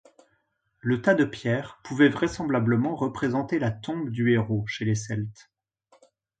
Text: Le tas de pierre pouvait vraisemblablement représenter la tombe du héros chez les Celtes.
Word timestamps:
Le 0.79 0.99
tas 1.03 1.13
de 1.13 1.25
pierre 1.25 1.79
pouvait 1.83 2.09
vraisemblablement 2.09 2.95
représenter 2.95 3.59
la 3.59 3.69
tombe 3.69 4.09
du 4.09 4.31
héros 4.31 4.65
chez 4.65 4.83
les 4.83 4.95
Celtes. 4.95 5.51